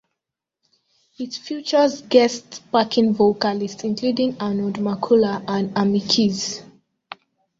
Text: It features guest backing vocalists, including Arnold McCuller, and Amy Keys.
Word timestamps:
It 1.19 1.35
features 1.35 2.01
guest 2.01 2.63
backing 2.71 3.13
vocalists, 3.13 3.83
including 3.83 4.35
Arnold 4.39 4.77
McCuller, 4.79 5.43
and 5.47 5.77
Amy 5.77 5.99
Keys. 5.99 6.63